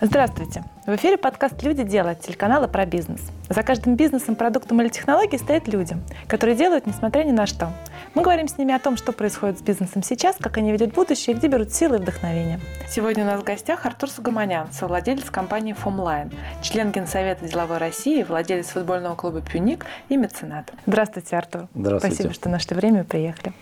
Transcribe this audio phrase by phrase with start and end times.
[0.00, 0.64] Здравствуйте!
[0.86, 3.20] В эфире подкаст «Люди делают» телеканала про бизнес.
[3.48, 5.96] За каждым бизнесом, продуктом или технологией стоят люди,
[6.26, 7.72] которые делают, несмотря ни на что.
[8.12, 11.34] Мы говорим с ними о том, что происходит с бизнесом сейчас, как они ведут будущее
[11.34, 12.58] и где берут силы и вдохновение.
[12.88, 18.66] Сегодня у нас в гостях Артур Сугаманян, совладелец компании «Фомлайн», член Генсовета деловой России, владелец
[18.66, 20.72] футбольного клуба «Пюник» и меценат.
[20.86, 21.68] Здравствуйте, Артур.
[21.72, 22.16] Здравствуйте.
[22.16, 23.54] Спасибо, что нашли время и приехали.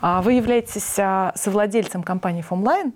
[0.00, 2.92] А, вы являетесь а, совладельцем компании «Фомлайн»,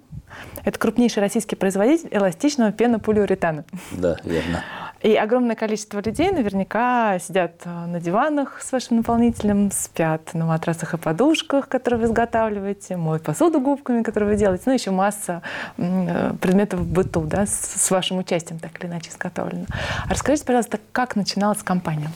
[0.64, 3.65] это крупнейший российский производитель эластичного пенополиуретана.
[3.92, 4.62] Да, верно.
[5.02, 10.92] И огромное количество людей наверняка сидят э, на диванах с вашим наполнителем, спят на матрасах
[10.92, 15.41] и подушках, которые вы изготавливаете, моют посуду губками, которые вы делаете, ну, еще масса
[15.78, 19.64] э, предметов в быту, да, с вашим участием так или иначе изготовлено.
[20.06, 22.11] А расскажите, пожалуйста, как начиналась компания?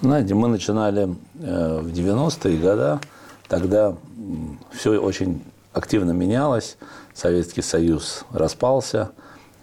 [0.00, 2.98] Знаете, мы начинали э, в 90-е годы,
[3.48, 3.96] тогда
[4.72, 6.76] все очень активно менялось,
[7.14, 9.10] Советский Союз распался,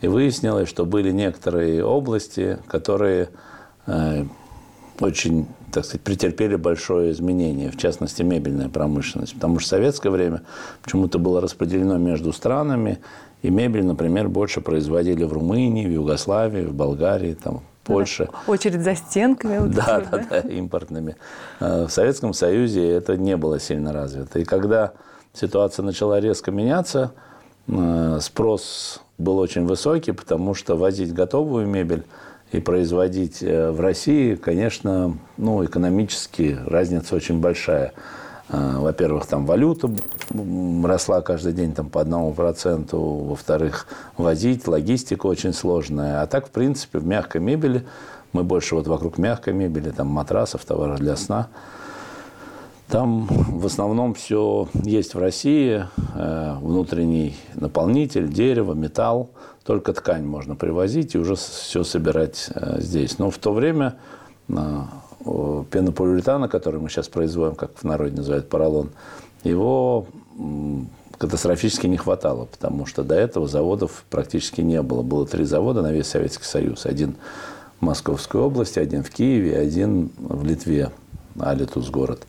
[0.01, 3.29] и выяснилось, что были некоторые области, которые
[3.87, 4.25] э,
[4.99, 9.33] очень, так сказать, претерпели большое изменение, в частности, мебельная промышленность.
[9.35, 10.41] Потому что в советское время
[10.83, 12.99] почему-то было распределено между странами,
[13.41, 18.29] и мебель, например, больше производили в Румынии, в Югославии, в Болгарии, там, Польше.
[18.47, 19.67] Очередь за стенками.
[19.73, 21.15] да, да, да, импортными.
[21.59, 24.39] Э, в Советском Союзе это не было сильно развито.
[24.39, 24.93] И когда
[25.35, 27.11] ситуация начала резко меняться.
[27.67, 32.03] Э, спрос был очень высокий, потому что возить готовую мебель
[32.51, 37.93] и производить э, в России, конечно, ну, экономически разница очень большая.
[38.49, 39.89] Э, во-первых, там валюта
[40.83, 42.99] росла каждый день там, по одному проценту.
[42.99, 46.21] Во-вторых, возить, логистика очень сложная.
[46.21, 47.85] А так, в принципе, в мягкой мебели,
[48.33, 51.47] мы больше вот вокруг мягкой мебели, там матрасов, товаров для сна–
[52.87, 55.85] там в основном все есть в России.
[56.13, 59.31] Э, внутренний наполнитель, дерево, металл.
[59.63, 63.17] Только ткань можно привозить и уже все собирать э, здесь.
[63.17, 63.95] Но в то время
[64.49, 64.53] э,
[65.25, 68.91] пенополиуретана, который мы сейчас производим, как в народе называют поролон,
[69.43, 70.05] его
[71.17, 75.01] катастрофически не хватало, потому что до этого заводов практически не было.
[75.01, 76.85] Было три завода на весь Советский Союз.
[76.85, 77.15] Один
[77.79, 80.91] в Московской области, один в Киеве, один в Литве,
[81.39, 82.21] Алитус город.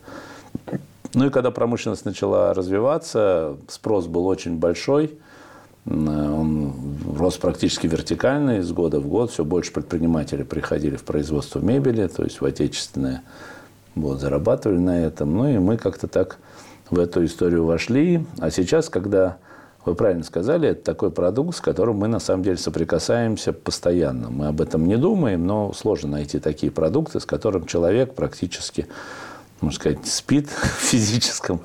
[1.13, 5.17] Ну и когда промышленность начала развиваться, спрос был очень большой.
[5.89, 6.73] Он
[7.17, 9.31] рос практически вертикально из года в год.
[9.31, 13.23] Все больше предпринимателей приходили в производство мебели, то есть в отечественное.
[13.95, 15.35] Вот, зарабатывали на этом.
[15.35, 16.37] Ну и мы как-то так
[16.89, 18.25] в эту историю вошли.
[18.39, 19.37] А сейчас, когда
[19.85, 24.29] вы правильно сказали, это такой продукт, с которым мы на самом деле соприкасаемся постоянно.
[24.29, 28.87] Мы об этом не думаем, но сложно найти такие продукты, с которым человек практически
[29.61, 31.61] можно сказать, спит в физическом,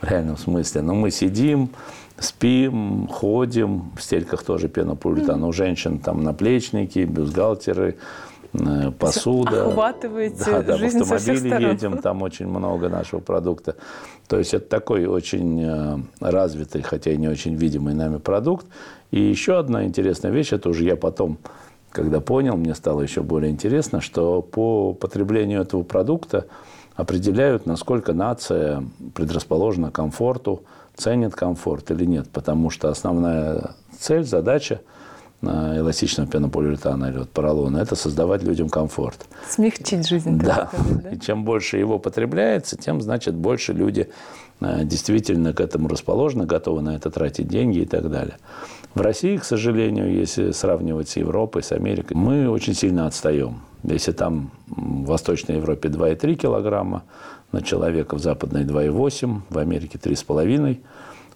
[0.00, 0.82] в реальном смысле.
[0.82, 1.70] Но мы сидим,
[2.20, 5.42] спим, ходим, в стельках тоже пенополиутан.
[5.44, 7.96] У женщин там наплечники, бюстгальтеры,
[8.52, 9.68] э, посуда.
[9.68, 13.76] Охватываете да, да, жизнь в автомобиле едем, там очень много нашего продукта.
[14.26, 18.66] То есть это такой очень э, развитый, хотя и не очень видимый нами продукт.
[19.10, 21.38] И еще одна интересная вещь, это уже я потом,
[21.90, 26.46] когда понял, мне стало еще более интересно, что по потреблению этого продукта
[26.94, 30.64] определяют, насколько нация предрасположена к комфорту,
[30.98, 32.28] ценит комфорт или нет.
[32.30, 34.80] Потому что основная цель, задача
[35.40, 39.26] э, эластичного пенополиуретана или вот поролона– это создавать людям комфорт.
[39.48, 40.38] Смягчить жизнь.
[40.38, 40.70] Да.
[41.02, 41.10] да.
[41.10, 44.10] И чем больше его потребляется, тем, значит, больше люди
[44.60, 48.36] э, действительно к этому расположены, готовы на это тратить деньги и так далее.
[48.94, 53.60] В России, к сожалению, если сравнивать с Европой, с Америкой, мы очень сильно отстаем.
[53.84, 57.04] Если там в Восточной Европе 2,3 килограмма
[57.52, 60.80] на человека, в Западной 2,8, в Америке 3,5,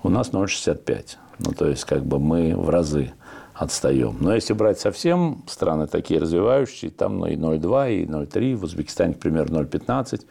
[0.03, 1.17] у нас 0,65.
[1.39, 3.13] Ну, то есть, как бы мы в разы
[3.55, 4.17] отстаем.
[4.21, 9.15] Но если брать совсем страны такие развивающие, там ну, и 0,2, и 0,3, в Узбекистане,
[9.15, 10.23] примерно 0,15,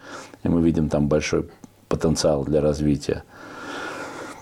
[0.44, 1.50] и мы видим там большой
[1.88, 3.24] потенциал для развития.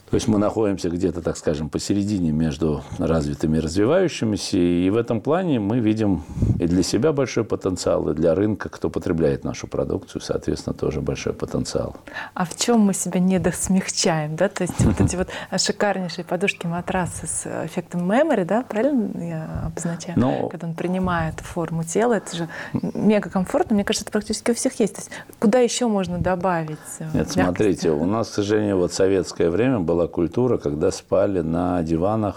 [0.09, 4.57] То есть мы находимся где-то, так скажем, посередине между развитыми и развивающимися.
[4.57, 6.23] И в этом плане мы видим
[6.57, 11.33] и для себя большой потенциал, и для рынка, кто потребляет нашу продукцию, соответственно, тоже большой
[11.33, 11.95] потенциал.
[12.33, 14.35] А в чем мы себя недосмягчаем?
[14.35, 14.49] Да?
[14.49, 20.19] То есть вот эти вот шикарнейшие подушки, матрасы с эффектом memory, да, правильно я обозначаю?
[20.19, 20.39] Но...
[20.39, 23.75] Ну, Когда он принимает форму тела, это же мега комфортно.
[23.75, 24.95] Мне кажется, это практически у всех есть.
[24.95, 26.77] То есть куда еще можно добавить?
[26.99, 31.41] Э, Нет, смотрите, у нас, к сожалению, вот советское время было была культура, когда спали
[31.41, 32.35] на диванах,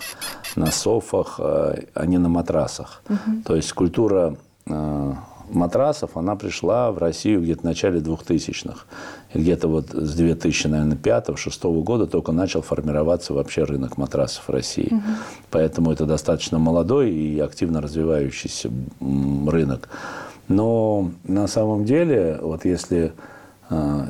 [0.56, 3.03] на софах, э, а не на матрасах.
[3.09, 3.43] Угу.
[3.47, 4.37] То есть культура
[4.67, 5.12] э,
[5.50, 8.85] матрасов, она пришла в Россию где-то в начале 2000-х.
[9.35, 14.88] где-то вот с 2005-2006 года только начал формироваться вообще рынок матрасов в России.
[14.91, 15.03] Угу.
[15.50, 18.70] Поэтому это достаточно молодой и активно развивающийся
[19.47, 19.88] рынок.
[20.49, 23.12] Но на самом деле, вот если
[23.70, 24.06] э,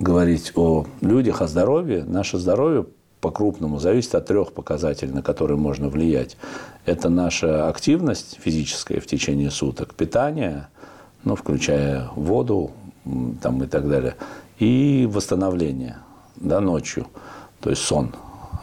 [0.00, 2.86] говорить о людях, о здоровье, наше здоровье
[3.20, 6.36] по-крупному зависит от трех показателей, на которые можно влиять.
[6.86, 10.68] Это наша активность физическая в течение суток, питание,
[11.22, 12.70] ну, включая воду
[13.42, 14.16] там, и так далее,
[14.58, 15.98] и восстановление
[16.36, 17.06] да, ночью,
[17.60, 18.14] то есть сон.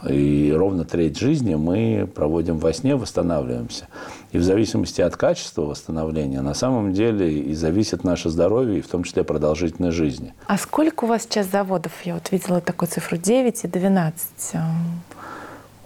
[0.08, 3.88] И ровно треть жизни мы проводим во сне, восстанавливаемся.
[4.32, 8.88] И в зависимости от качества восстановления, на самом деле и зависит наше здоровье, и в
[8.88, 10.34] том числе продолжительность жизни.
[10.46, 11.92] А сколько у вас сейчас заводов?
[12.04, 14.56] Я вот видела такую цифру 9 и 12.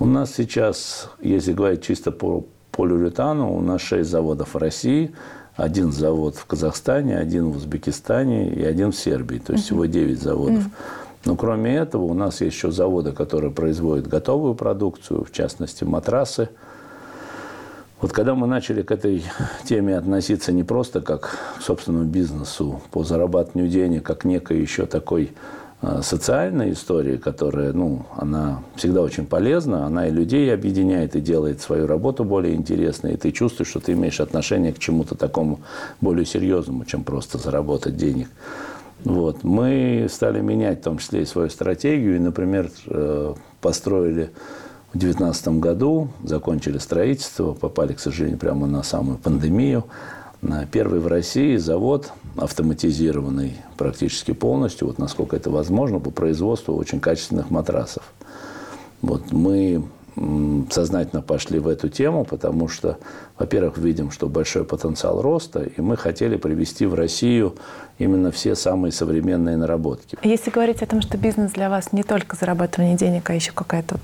[0.01, 5.15] У нас сейчас, если говорить чисто по полиуретану, у нас 6 заводов в России,
[5.55, 9.39] один завод в Казахстане, один в Узбекистане и один в Сербии.
[9.39, 10.65] То есть всего 9 заводов.
[11.25, 16.49] Но кроме этого у нас есть еще заводы, которые производят готовую продукцию, в частности матрасы.
[18.03, 19.23] Вот когда мы начали к этой
[19.65, 25.31] теме относиться не просто как к собственному бизнесу по зарабатыванию денег, как некой еще такой
[25.81, 31.61] а, социальной истории, которая, ну, она всегда очень полезна, она и людей объединяет, и делает
[31.61, 35.61] свою работу более интересной, и ты чувствуешь, что ты имеешь отношение к чему-то такому
[36.01, 38.27] более серьезному, чем просто заработать денег.
[39.05, 39.45] Вот.
[39.45, 44.33] Мы стали менять в том числе и свою стратегию, и, например, э, построили
[44.95, 49.85] в 2019 году, закончили строительство, попали, к сожалению, прямо на самую пандемию,
[50.71, 57.49] первый в России завод автоматизированный практически полностью, вот насколько это возможно, по производству очень качественных
[57.51, 58.13] матрасов.
[59.01, 59.83] Вот мы
[60.15, 62.99] сознательно пошли в эту тему, потому что,
[63.39, 67.57] во-первых, видим, что большой потенциал роста, и мы хотели привести в Россию
[67.99, 70.19] именно все самые современные наработки.
[70.23, 73.97] Если говорить о том, что бизнес для вас не только зарабатывание денег, а еще какая-то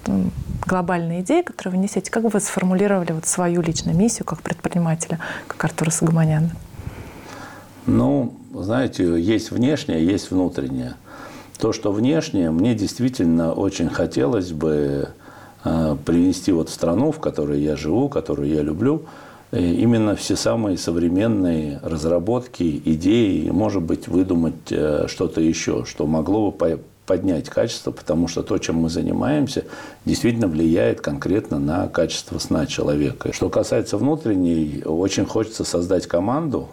[0.66, 5.19] глобальная идея, которую вы несете, как бы вы сформулировали вот свою личную миссию как предпринимателя,
[5.46, 6.50] как Артура Сагаманяна?
[7.87, 10.94] Ну, знаете, есть внешнее, есть внутреннее.
[11.58, 15.08] То, что внешнее, мне действительно очень хотелось бы
[16.04, 19.02] привнести вот в страну, в которой я живу, которую я люблю,
[19.50, 26.50] э, именно все самые современные разработки, идеи, может быть, выдумать э, что-то еще, что могло
[26.50, 29.64] бы поднять качество, потому что то, чем мы занимаемся,
[30.04, 33.32] действительно влияет конкретно на качество сна человека.
[33.32, 36.68] Что касается внутренней, очень хочется создать команду,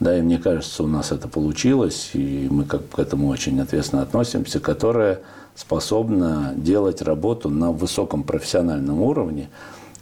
[0.00, 4.02] да, и мне кажется, у нас это получилось, и мы как к этому очень ответственно
[4.02, 5.20] относимся, которая
[5.56, 9.48] способна делать работу на высоком профессиональном уровне,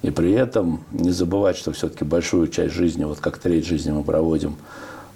[0.02, 4.02] и при этом не забывать, что все-таки большую часть жизни, вот как треть жизни мы
[4.02, 4.56] проводим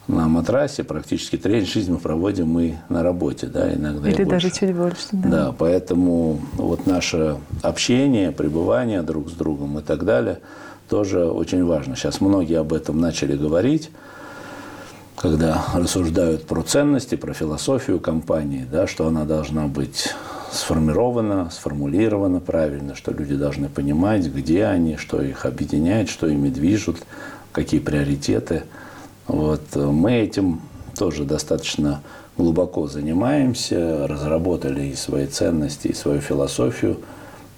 [0.07, 4.75] на матрасе, практически треть жизни мы проводим мы на работе, да, иногда Или даже чуть
[4.75, 5.29] больше, да.
[5.29, 10.39] Да, поэтому вот наше общение, пребывание друг с другом и так далее
[10.89, 11.95] тоже очень важно.
[11.95, 13.91] Сейчас многие об этом начали говорить,
[15.17, 20.15] когда рассуждают про ценности, про философию компании, да, что она должна быть
[20.51, 26.99] сформирована, сформулирована правильно, что люди должны понимать, где они, что их объединяет, что ими движут,
[27.53, 28.63] какие приоритеты.
[29.27, 29.75] Вот.
[29.75, 30.61] Мы этим
[30.97, 32.03] тоже достаточно
[32.37, 36.99] глубоко занимаемся, разработали и свои ценности, и свою философию,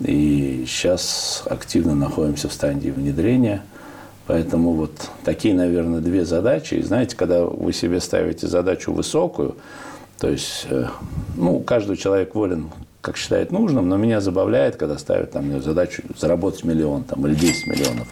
[0.00, 3.62] и сейчас активно находимся в стадии внедрения–
[4.30, 4.92] Поэтому вот
[5.24, 6.74] такие, наверное, две задачи.
[6.74, 9.56] И знаете, когда вы себе ставите задачу высокую,
[10.20, 10.86] то есть, э,
[11.36, 16.64] ну, каждый человек волен, как считает нужным, но меня забавляет, когда ставят там задачу заработать
[16.64, 18.08] миллион там, или 10 миллионов.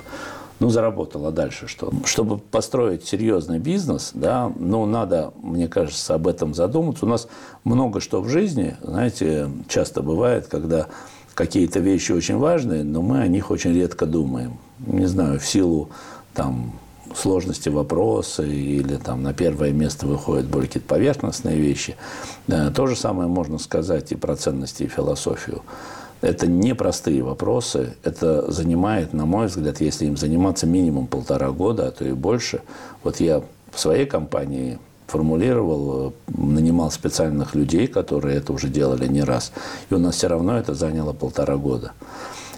[0.59, 1.93] Ну, заработал, а дальше что?
[2.05, 7.07] Чтобы построить серьезный бизнес, да, ну, надо, мне кажется, об этом задуматься.
[7.07, 7.29] У нас
[7.63, 10.87] много что в жизни, знаете, часто бывает, когда
[11.35, 15.91] какие-то вещи очень важные, но мы о них очень редко думаем не знаю, в силу
[16.35, 16.73] там,
[17.17, 21.97] сложности вопроса или там на первое место выходят более какие-то поверхностные вещи.
[22.47, 25.63] То же самое можно сказать и про ценности и философию.
[26.21, 27.95] Это непростые вопросы.
[28.03, 32.61] Это занимает, на мой взгляд, если им заниматься минимум полтора года, а то и больше.
[33.05, 39.53] Вот я в своей компании формулировал, нанимал специальных людей, которые это уже делали не раз.
[39.91, 41.93] И у нас все равно это заняло полтора года.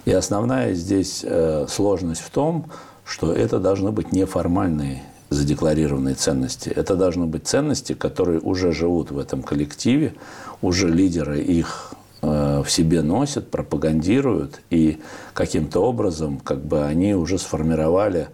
[0.06, 2.70] И основная здесь э, сложность в том,
[3.10, 6.68] что это должны быть неформальные задекларированные ценности.
[6.68, 10.14] Это должны быть ценности, которые уже живут в этом коллективе,
[10.62, 15.00] уже лидеры их э, в себе носят, пропагандируют, и
[15.34, 18.28] каким-то образом как бы они уже сформировали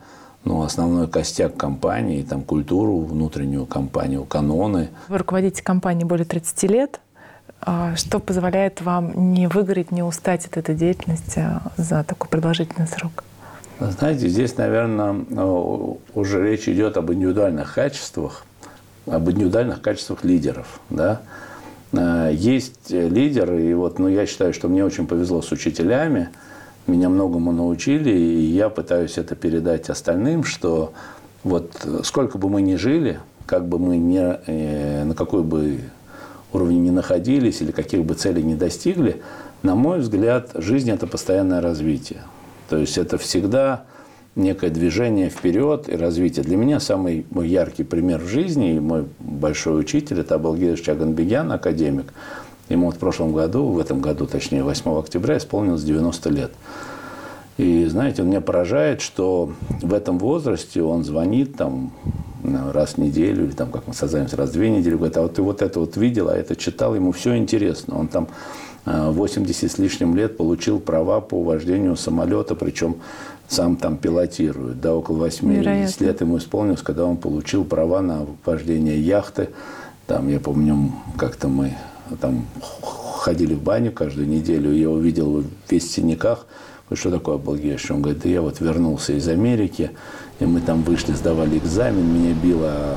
[0.45, 4.91] ну, основной костяк компании, там, культуру внутреннюю компанию, каноны.
[5.09, 7.01] Вы руководите компанией более 30 лет.
[7.63, 11.45] А что позволяет вам не выгореть, не устать от этой деятельности
[11.79, 13.25] за такой продолжительный срок?
[13.79, 15.25] Знаете, здесь, наверное,
[16.15, 18.45] уже речь идет об индивидуальных качествах,
[19.07, 20.81] об индивидуальных качествах лидеров.
[20.89, 21.21] Да?
[21.93, 26.31] А, есть лидеры, и вот ну, я считаю, что мне очень повезло с учителями,
[26.87, 30.93] меня многому научили, и я пытаюсь это передать остальным, что
[31.45, 35.81] вот сколько бы мы ни жили, как бы мы ни, э, на какой бы
[36.53, 39.21] уровне ни находились или каких бы целей не достигли,
[39.63, 42.23] на мой взгляд, жизнь– это постоянное развитие.
[42.69, 43.85] То есть это всегда
[44.35, 46.45] некое движение вперед и развитие.
[46.45, 51.51] Для меня самый мой яркий пример в жизни и мой большой учитель– это Абалгиров Чаганбегян,
[51.51, 52.13] академик.
[52.69, 56.53] Ему вот в прошлом году, в этом году, точнее, 8 октября, исполнилось 90 лет.
[57.59, 61.93] И, знаете, он меня поражает, что в этом возрасте он звонит там
[62.73, 65.35] раз в неделю, или там, как мы создаемся, раз в две недели, говорит, а вот
[65.35, 67.99] ты вот это вот видел, а это читал, ему все интересно.
[67.99, 68.29] Он там
[68.87, 72.97] 80 э, с лишним лет получил права по вождению самолета, причем
[73.49, 74.81] сам там пилотирует.
[74.81, 79.51] Да, около 80 лет ему исполнилось, когда он получил права на вождение яхты.
[80.07, 81.77] Там, я помню, как-то мы
[82.21, 82.47] там
[82.83, 86.47] ходили в баню каждую неделю, я увидел весь в синяках.
[86.93, 87.91] Что такое обалдеешь?
[87.91, 89.91] Он говорит, да я вот вернулся из Америки,
[90.39, 92.97] и мы там вышли, сдавали экзамен, меня било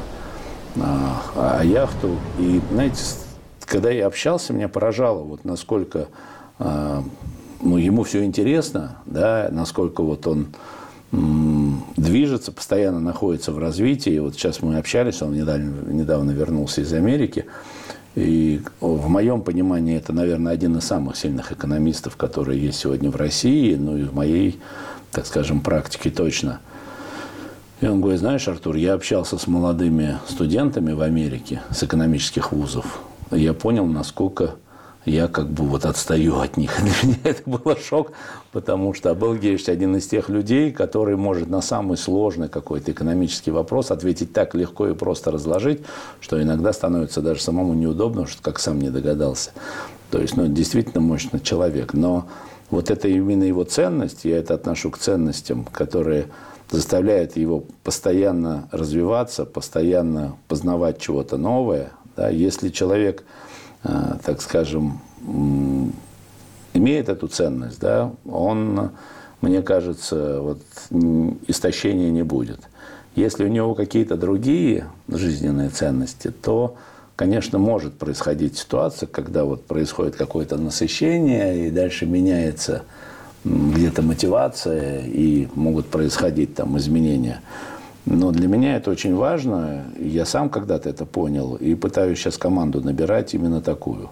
[0.75, 2.15] а, а, а яхту.
[2.37, 3.01] И, знаете,
[3.69, 6.07] когда я общался, меня поражало, вот насколько
[6.57, 7.03] а,
[7.61, 10.47] ну, ему все интересно, да, насколько вот он
[11.97, 14.13] движется, постоянно находится в развитии.
[14.13, 17.45] И вот сейчас мы общались, он недавно, недавно вернулся из Америки.
[18.15, 23.15] И в моем понимании это, наверное, один из самых сильных экономистов, которые есть сегодня в
[23.15, 24.59] России, ну и в моей,
[25.11, 26.59] так скажем, практике точно.
[27.81, 32.99] И он говорит, знаешь, Артур, я общался с молодыми студентами в Америке с экономических вузов.
[33.31, 34.55] Я понял, насколько
[35.05, 36.71] я как бы вот отстаю от них.
[36.81, 38.11] Для меня это было шок,
[38.51, 43.91] потому что Абел один из тех людей, который может на самый сложный какой-то экономический вопрос
[43.91, 45.81] ответить так легко и просто разложить,
[46.19, 49.51] что иногда становится даже самому неудобно, что как сам не догадался.
[50.11, 51.93] То есть, ну, действительно мощный человек.
[51.93, 52.27] Но
[52.69, 56.27] вот это именно его ценность, я это отношу к ценностям, которые
[56.69, 61.91] заставляют его постоянно развиваться, постоянно познавать чего-то новое.
[62.19, 62.29] Да?
[62.29, 63.23] Если человек
[63.83, 64.99] Э, так скажем,
[66.73, 68.91] имеет эту ценность, да, он,
[69.41, 70.61] мне кажется, вот,
[71.47, 72.59] истощения не будет.
[73.15, 76.75] Если у него какие-то другие жизненные ценности, то,
[77.15, 82.83] конечно, может происходить ситуация, когда вот происходит какое-то насыщение, и дальше меняется
[83.45, 87.41] где-то мотивация, и могут происходить там изменения.
[88.05, 89.85] Но для меня это очень важно.
[89.99, 94.09] Я сам когда-то это понял и пытаюсь сейчас команду набирать именно такую.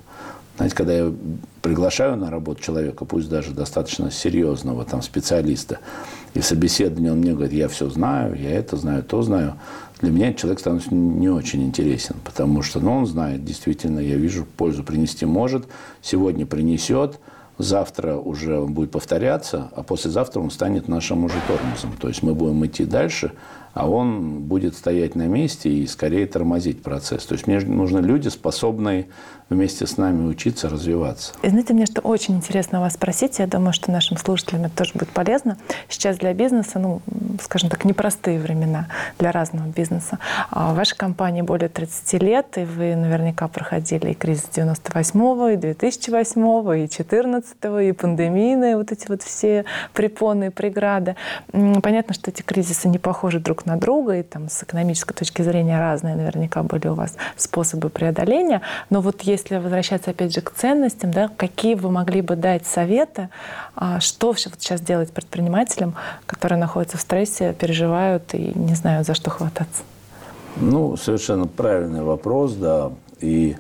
[0.57, 1.13] Знаете, когда я
[1.61, 5.79] приглашаю на работу человека, пусть даже достаточно серьезного там, специалиста,
[6.33, 9.53] и в собеседовании он мне говорит, я все знаю, я это знаю, то знаю,
[10.01, 14.45] для меня человек становится не очень интересен, потому что ну, он знает, действительно, я вижу,
[14.57, 15.65] пользу принести может,
[16.01, 17.19] сегодня принесет,
[17.59, 21.93] завтра уже он будет повторяться, а послезавтра он станет нашим уже тормозом.
[21.99, 23.31] То есть мы будем идти дальше,
[23.77, 27.25] а он будет стоять на месте и скорее тормозить процесс.
[27.25, 29.07] То есть мне нужны люди, способные
[29.49, 31.33] вместе с нами учиться, развиваться.
[31.41, 34.93] И знаете, мне что очень интересно вас спросить, я думаю, что нашим слушателям это тоже
[34.93, 35.57] будет полезно.
[35.87, 37.01] Сейчас для бизнеса, ну,
[37.41, 38.87] скажем так, непростые времена
[39.19, 40.19] для разного бизнеса.
[40.49, 46.73] А вашей компании более 30 лет, и вы наверняка проходили и кризис 98-го, и 2008-го,
[46.73, 51.15] и 14-го, и пандемийные, вот эти вот все препоны и преграды.
[51.51, 55.79] Понятно, что эти кризисы не похожи друг на друга, и там с экономической точки зрения
[55.79, 58.61] разные наверняка были у вас способы преодоления.
[58.89, 63.29] Но вот если возвращаться опять же к ценностям, да, какие вы могли бы дать советы,
[63.75, 65.95] а, что вот сейчас делать предпринимателям,
[66.25, 69.83] которые находятся в стрессе, переживают и не знают, за что хвататься?
[70.55, 72.91] Ну, совершенно правильный вопрос, да.
[73.19, 73.57] И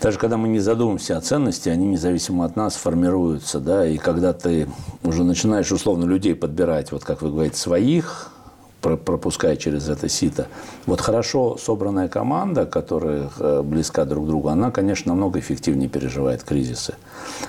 [0.00, 4.32] даже когда мы не задумываемся о ценности, они независимо от нас формируются, да, и когда
[4.32, 4.66] ты
[5.02, 8.32] уже начинаешь условно людей подбирать, вот как вы говорите, своих,
[8.80, 10.48] пропуская через это сито.
[10.86, 16.42] Вот хорошо собранная команда, которая э, близка друг к другу, она, конечно, намного эффективнее переживает
[16.42, 16.94] кризисы.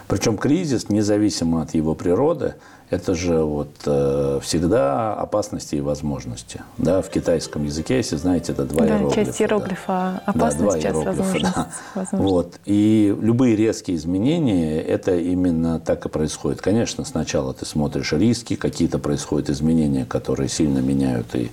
[0.07, 2.55] Причем кризис, независимо от его природы,
[2.91, 6.61] это же вот э, всегда опасности и возможности.
[6.77, 9.15] Да, в китайском языке, если знаете, это два да, иероглифа.
[9.15, 10.23] часть иероглифа да.
[10.25, 11.55] опасность, да, часть возможность.
[11.55, 11.67] Да.
[11.95, 12.31] возможность.
[12.31, 12.59] Вот.
[12.65, 16.61] И любые резкие изменения, это именно так и происходит.
[16.61, 21.51] Конечно, сначала ты смотришь риски, какие-то происходят изменения, которые сильно меняют, и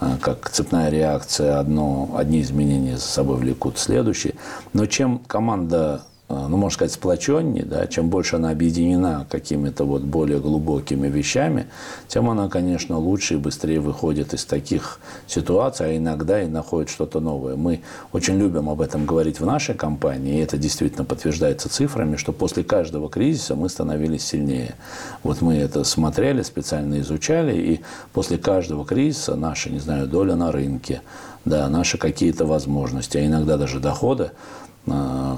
[0.00, 4.34] э, как цепная реакция, одно, одни изменения за собой влекут следующие.
[4.72, 10.02] Но чем команда а, ну, можно сказать, сплоченнее, да, чем больше она объединена какими-то вот
[10.02, 11.66] более глубокими вещами,
[12.08, 17.20] тем она, конечно, лучше и быстрее выходит из таких ситуаций, а иногда и находит что-то
[17.20, 17.56] новое.
[17.56, 22.32] Мы очень любим об этом говорить в нашей компании, и это действительно подтверждается цифрами, что
[22.32, 24.76] после каждого кризиса мы становились сильнее.
[25.22, 27.80] Вот мы это смотрели, специально изучали, и
[28.14, 31.02] после каждого кризиса наша, не знаю, доля на рынке,
[31.44, 34.73] да, наши какие-то возможности, а иногда даже доходы Э,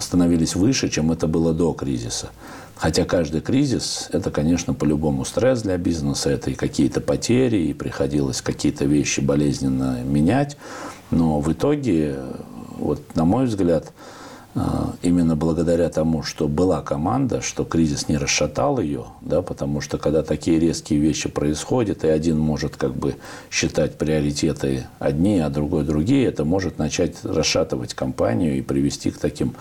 [0.00, 2.31] становились выше, чем это было до кризиса.
[2.76, 8.43] Хотя каждый кризис– это, конечно, по-любому стресс для бизнеса, это и какие-то потери, и приходилось
[8.43, 10.59] какие-то вещи болезненно менять.
[11.11, 12.17] Но в итоге,
[12.79, 13.93] вот, на мой взгляд,
[15.03, 20.23] именно благодаря тому, что была команда, что кризис не расшатал ее, да, потому что когда
[20.23, 23.17] такие резкие вещи происходят, и один может как бы
[23.51, 29.55] считать приоритеты одни, а другой другие, это может начать расшатывать компанию и привести к таким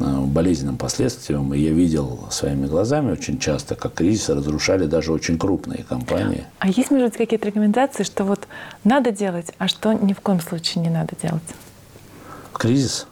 [0.00, 1.54] а, болезненным последствиям.
[1.54, 6.44] И я видел своими глазами очень часто, как кризисы разрушали даже очень крупные компании.
[6.58, 8.48] А есть, может быть, какие-то рекомендации, что вот
[8.84, 11.42] надо делать, а что ни в коем случае не надо делать?
[12.52, 13.06] Кризис?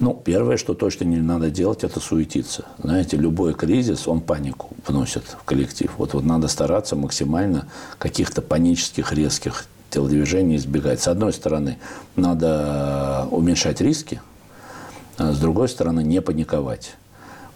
[0.00, 2.64] Ну, первое, что точно не надо делать, это суетиться.
[2.82, 5.92] Знаете, любой кризис, он панику вносит в коллектив.
[5.98, 11.02] Вот, вот надо стараться максимально каких-то панических, резких телодвижений избегать.
[11.02, 11.76] С одной стороны,
[12.16, 14.22] надо уменьшать риски,
[15.18, 16.94] а с другой стороны, не паниковать.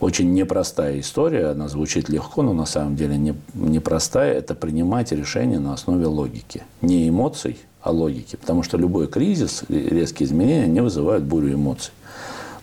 [0.00, 4.34] Очень непростая история, она звучит легко, но на самом деле не, непростая.
[4.34, 6.62] Это принимать решения на основе логики.
[6.82, 8.36] Не эмоций, а логики.
[8.36, 11.92] Потому что любой кризис, резкие изменения, не вызывают бурю эмоций.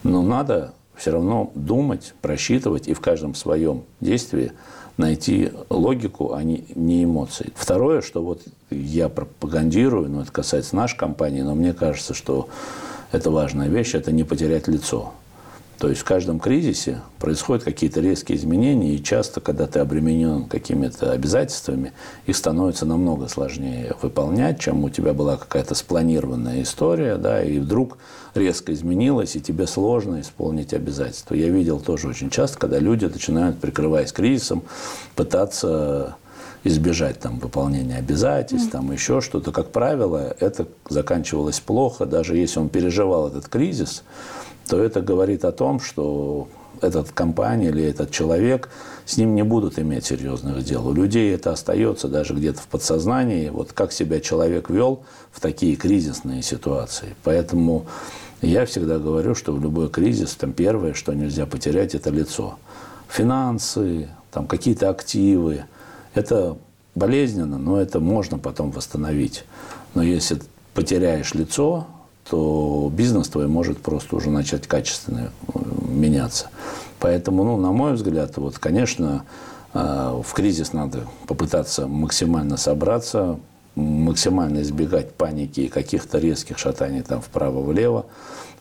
[0.03, 4.51] Но надо все равно думать, просчитывать и в каждом своем действии
[4.97, 6.63] найти логику, а не,
[7.03, 7.51] эмоции.
[7.55, 12.49] Второе, что вот я пропагандирую, но это касается нашей компании, но мне кажется, что
[13.11, 15.13] это важная вещь, это не потерять лицо.
[15.81, 21.11] То есть в каждом кризисе происходят какие-то резкие изменения, и часто, когда ты обременен какими-то
[21.11, 21.91] обязательствами,
[22.27, 27.97] их становится намного сложнее выполнять, чем у тебя была какая-то спланированная история, да, и вдруг
[28.35, 31.33] резко изменилось, и тебе сложно исполнить обязательства.
[31.33, 34.61] Я видел тоже очень часто, когда люди начинают, прикрываясь кризисом,
[35.15, 36.15] пытаться
[36.63, 38.71] избежать там, выполнения обязательств, mm.
[38.71, 39.51] там еще что-то.
[39.51, 42.05] Как правило, это заканчивалось плохо.
[42.05, 44.03] Даже если он переживал этот кризис,
[44.71, 46.47] то это говорит о том, что
[46.79, 48.69] этот компания или этот человек,
[49.05, 50.87] с ним не будут иметь серьезных дел.
[50.87, 55.03] У людей это остается даже где-то в подсознании, вот как себя человек вел
[55.33, 57.17] в такие кризисные ситуации.
[57.25, 57.85] Поэтому
[58.41, 62.57] я всегда говорю, что в любой кризис, там первое, что нельзя потерять, это лицо.
[63.09, 65.65] Финансы, там какие-то активы.
[66.13, 66.55] Это
[66.95, 69.43] болезненно, но это можно потом восстановить.
[69.95, 70.39] Но если
[70.73, 71.87] потеряешь лицо,
[72.31, 76.49] то бизнес твой может просто уже начать качественно э, меняться.
[76.97, 79.25] Поэтому, ну, на мой взгляд, вот, конечно,
[79.73, 83.37] э, в кризис надо попытаться максимально собраться,
[83.75, 88.05] максимально избегать паники и каких-то резких шатаний там вправо-влево,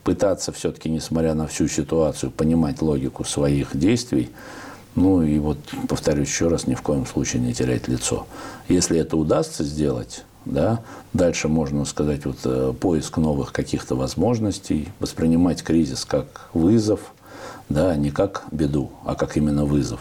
[0.02, 4.30] пытаться все-таки, несмотря на всю ситуацию, понимать логику своих действий,
[4.96, 8.26] ну и вот, повторюсь еще раз, ни в коем случае не терять лицо.
[8.66, 10.80] Если это удастся сделать, да?
[11.12, 17.00] Дальше можно сказать вот, э, поиск новых каких-то возможностей, воспринимать кризис как вызов,
[17.70, 20.00] да, не как беду, а как именно вызов.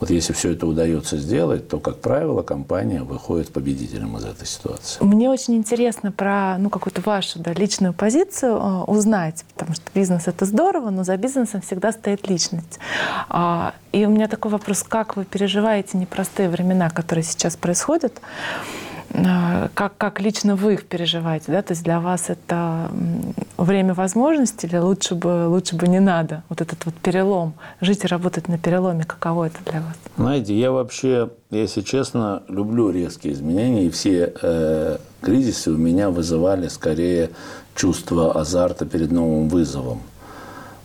[0.00, 5.04] Вот если все это удается сделать, то, как правило, компания выходит победителем из этой ситуации.
[5.04, 10.22] Мне очень интересно про ну, какую-то вашу да, личную позицию э, узнать, потому что бизнес—
[10.26, 12.80] это здорово, но за бизнесом всегда стоит личность.
[13.28, 18.20] А, и у меня такой вопрос, как вы переживаете непростые времена, которые сейчас происходят?
[19.14, 21.62] А, как, как лично вы их переживаете, да?
[21.62, 22.90] То есть для вас это
[23.58, 26.42] время возможностей или лучше бы, лучше бы не надо?
[26.48, 29.96] Вот этот вот перелом, жить и работать на переломе, каково это для вас?
[30.16, 36.68] Знаете, я вообще, если честно, люблю резкие изменения, и все э, кризисы у меня вызывали
[36.68, 37.30] скорее
[37.74, 40.00] чувство азарта перед новым вызовом.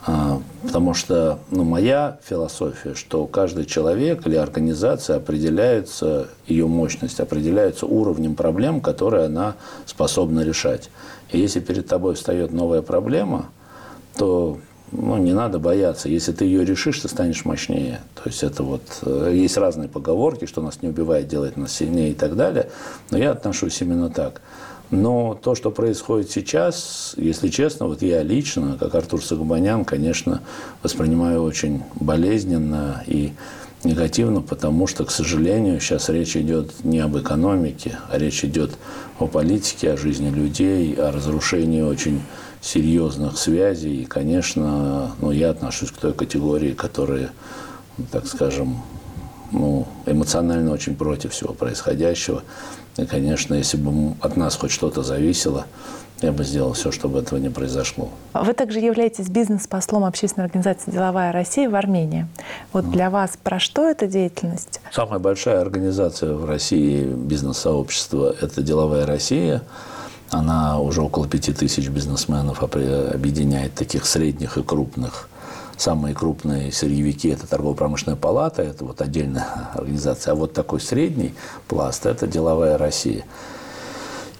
[0.10, 7.86] А, потому что ну, моя философия, что каждый человек или организация определяется, ее мощность определяется
[7.86, 10.90] уровнем проблем, которые она способна решать.
[11.34, 13.50] И если перед тобой встает новая проблема,
[14.16, 14.60] то
[14.94, 16.08] ну, не надо бояться.
[16.08, 18.00] Если ты ее решишь, ты станешь мощнее.
[18.16, 22.12] То есть это вот э, есть разные поговорки, что нас не убивает, делает нас сильнее
[22.12, 22.70] и так далее.
[23.12, 24.42] Но я отношусь именно так.
[24.90, 30.42] Но то, что происходит сейчас, если честно, вот я лично, как Артур Сагубанян, конечно,
[30.82, 33.34] воспринимаю очень болезненно и
[33.84, 38.78] негативно, потому что, к сожалению, сейчас речь идет не об экономике, а речь идет
[39.20, 42.22] о политике, о жизни людей, о разрушении очень
[42.62, 44.04] серьезных связей.
[44.04, 47.32] И, конечно, ну, я отношусь к той категории, которые,
[48.12, 48.78] так скажем,
[49.52, 52.44] ну, эмоционально очень против всего происходящего.
[52.98, 55.66] И, конечно, если бы от нас хоть что-то зависело,
[56.22, 58.10] я бы сделал все, чтобы этого не произошло.
[58.34, 62.26] Вы также являетесь бизнес-послом общественной организации «Деловая Россия» в Армении.
[62.74, 64.82] Вот для вас про что эта деятельность?
[64.92, 69.62] Самая большая организация в России бизнес-сообщества– это «Деловая Россия».
[70.32, 75.30] Она уже около пяти тысяч бизнесменов объединяет таких средних и крупных
[75.78, 80.32] Самые крупные сырьевики– это торгово-промышленная палата, это вот отдельная организация.
[80.32, 81.34] А вот такой средний
[81.68, 83.26] пласт– это деловая Россия.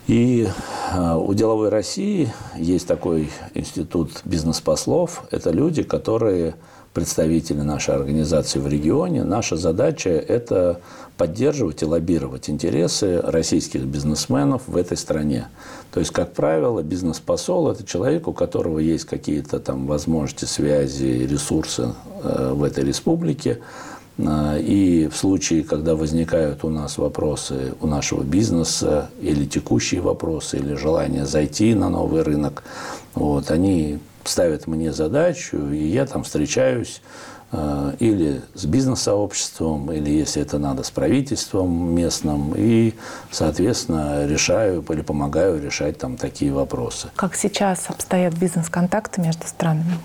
[0.08, 0.48] И
[0.94, 5.24] а, у деловой России есть такой институт бизнес-послов.
[5.32, 6.56] Это люди, которые
[6.98, 9.24] представители нашей организации в регионе.
[9.24, 10.80] Наша задача– это
[11.16, 15.48] поддерживать и лоббировать интересы российских бизнесменов в этой стране.
[15.94, 21.94] То есть, как правило, бизнес-посол– это человек, у которого есть какие-то там возможности, связи, ресурсы
[22.24, 23.60] э, в этой республике.
[24.18, 30.58] Э, и в случае, когда возникают у нас вопросы у нашего бизнеса или текущие вопросы,
[30.58, 32.64] или желание зайти на новый рынок,
[33.14, 37.02] вот, они ставят мне задачу, и я там встречаюсь
[37.50, 42.94] Э, или с бизнес-сообществом, или, если это надо, с правительством местным, и,
[43.32, 47.08] соответственно, решаю или помогаю решать там такие вопросы.
[47.16, 49.98] Как сейчас обстоят бизнес-контакты между странами?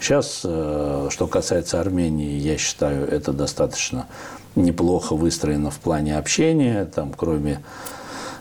[0.00, 4.06] Сейчас, э, что касается Армении, я считаю, это достаточно
[4.54, 7.60] неплохо выстроено в плане общения, там, кроме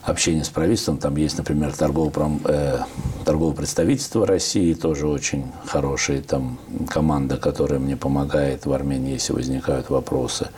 [0.08, 0.98] общение с правительством.
[0.98, 2.78] Там есть, например, э,
[3.26, 6.58] торговое представительство России, тоже очень хорошая там
[6.90, 10.50] команда, которая мне помогает в Армении, если возникают вопросы.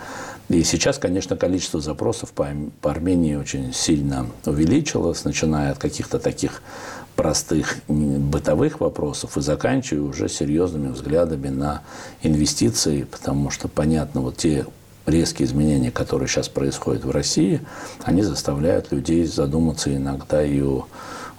[0.50, 2.48] И сейчас, конечно, количество запросов по
[2.84, 6.64] Армении очень сильно увеличилось, начиная от каких-то таких
[7.16, 11.82] простых бытовых вопросов и заканчивая уже серьезными взглядами на
[12.24, 14.66] инвестиции, потому что, понятно, вот те
[15.10, 17.62] резкие изменения, которые сейчас происходят в России,
[18.04, 20.86] они заставляют людей задуматься иногда и о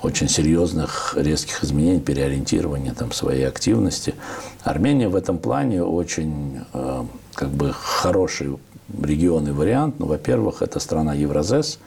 [0.02, 4.14] очень серьезных резких изменений, переориентирования там, своей активности.
[4.62, 7.04] Армения в этом плане очень э,
[7.34, 8.56] как бы хороший
[9.02, 9.96] регион и вариант.
[9.98, 11.78] Ну, во-первых, это страна Евразес,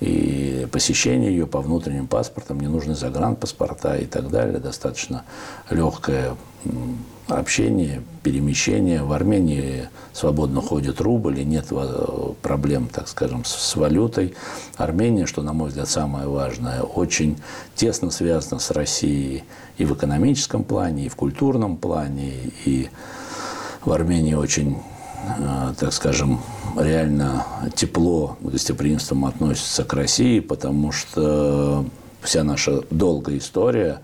[0.00, 5.22] и посещение ее по внутренним паспортам, не нужны загранпаспорта и так далее, достаточно
[5.70, 6.34] легкое
[7.28, 9.02] общение, перемещение.
[9.02, 11.66] В Армении свободно ходит рубль, и нет
[12.42, 14.34] проблем, так скажем, с валютой.
[14.76, 17.36] Армения, что, на мой взгляд, самое важное, очень
[17.74, 19.44] тесно связана с Россией
[19.78, 22.32] и в экономическом плане, и в культурном плане,
[22.64, 22.88] и
[23.84, 24.76] в Армении очень
[25.38, 26.40] Э, так скажем,
[26.76, 31.84] реально тепло, гостеприимством относится к России, потому что
[32.20, 34.00] вся наша долгая история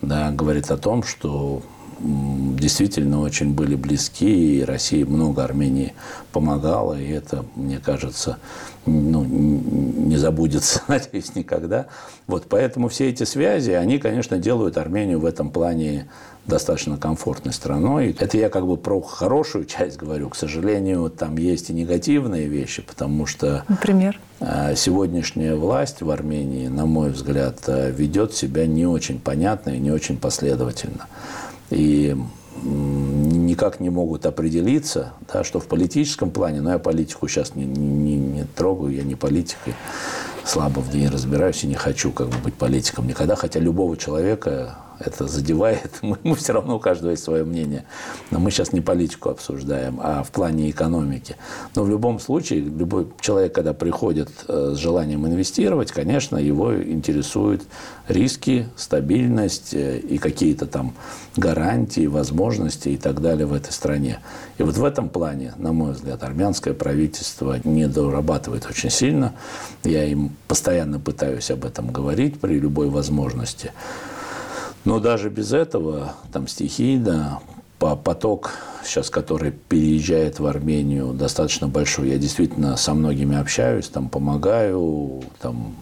[0.00, 1.62] да, говорит о том, что
[2.02, 5.94] действительно очень были близки, и Россия много Армении
[6.32, 8.38] помогала, и это, мне кажется,
[8.86, 11.86] ну, не забудется, надеюсь, никогда.
[12.26, 16.08] Вот поэтому все эти связи, они, конечно, делают Армению в этом плане
[16.46, 18.16] достаточно комфортной страной.
[18.18, 20.28] Это я как бы про хорошую часть говорю.
[20.28, 24.18] К сожалению, там есть и негативные вещи, потому что Например?
[24.40, 29.92] А, сегодняшняя власть в Армении, на мой взгляд, ведет себя не очень понятно и не
[29.92, 31.06] очень последовательно.
[31.72, 32.16] И
[32.64, 38.16] никак не могут определиться, да, что в политическом плане, но я политику сейчас не, не,
[38.16, 39.72] не трогаю, я не политик, и
[40.44, 44.76] слабо в ней разбираюсь и не хочу как бы быть политиком никогда, хотя любого человека
[44.98, 47.84] это задевает, мы, мы все равно у каждого есть свое мнение.
[48.30, 51.36] Но мы сейчас не политику обсуждаем, а в плане экономики.
[51.74, 57.62] Но в любом случае, любой человек, когда приходит э, с желанием инвестировать, конечно, его интересуют
[58.08, 60.94] риски, стабильность э, и какие-то там
[61.36, 64.20] гарантии, возможности и так далее в этой стране.
[64.58, 69.34] И вот в этом плане, на мой взгляд, армянское правительство не дорабатывает очень сильно.
[69.84, 73.72] Я им постоянно пытаюсь об этом говорить при любой возможности.
[74.84, 77.40] Но даже без этого, там стихийно,
[77.78, 78.52] поток
[78.84, 82.10] сейчас, который переезжает в Армению, достаточно большой.
[82.10, 85.74] Я действительно со многими общаюсь, там помогаю, там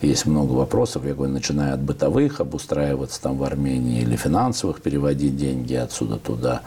[0.00, 5.36] есть много вопросов, я говорю, начиная от бытовых, обустраиваться там в Армении или финансовых, переводить
[5.36, 6.62] деньги отсюда туда.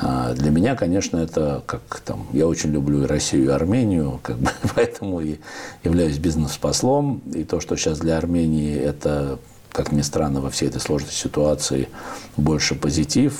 [0.00, 4.38] А для меня, конечно, это как там, я очень люблю и Россию, и Армению, как
[4.38, 5.38] бы, поэтому и
[5.82, 7.20] являюсь бизнес-послом.
[7.34, 9.38] И то, что сейчас для Армении это,
[9.78, 11.88] как ни странно, во всей этой сложной ситуации
[12.36, 13.32] больше позитив,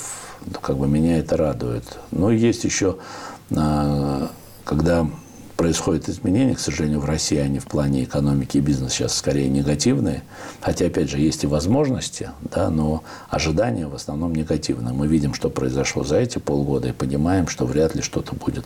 [0.61, 1.83] как бы меня это радует.
[2.11, 2.95] Но есть еще,
[3.53, 4.31] а,
[4.63, 5.05] когда
[5.59, 10.23] происходят изменения, к сожалению, в России они в плане экономики и бизнеса сейчас скорее негативные.
[10.61, 14.93] Хотя, опять же, есть и возможности, да, но ожидания в основном негативные.
[14.93, 18.63] Мы видим, что произошло за эти полгода и понимаем, что вряд ли что-то будет